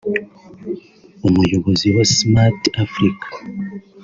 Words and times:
umuyobozi 1.27 1.87
wa 1.95 2.03
‘Smart 2.15 2.61
Africa’ 2.83 3.27